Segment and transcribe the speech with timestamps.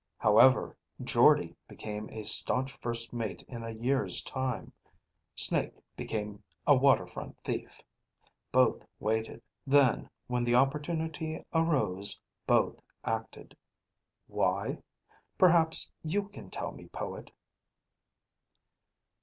[0.17, 4.73] However, Jordde became a staunch first mate in a year's time.
[5.35, 7.83] Snake became a waterfront thief.
[8.51, 9.43] Both waited.
[9.67, 13.55] Then, when the opportunity arose, both acted.
[14.25, 14.79] Why?
[15.37, 17.29] Perhaps you can tell me, poet."